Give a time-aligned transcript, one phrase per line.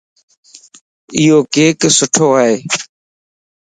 [1.15, 2.55] ايو ڪيڪ سُٺو ائي.